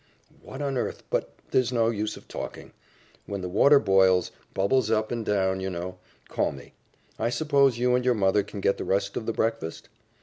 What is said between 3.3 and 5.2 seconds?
the water boils bubbles up